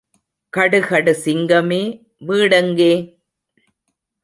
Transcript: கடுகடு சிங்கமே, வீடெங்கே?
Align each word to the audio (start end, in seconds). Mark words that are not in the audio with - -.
கடுகடு 0.53 1.13
சிங்கமே, 1.25 1.79
வீடெங்கே? 2.27 2.91